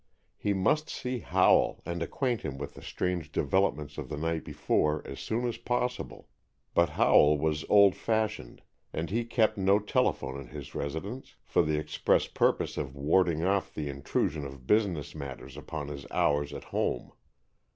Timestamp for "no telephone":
9.59-10.39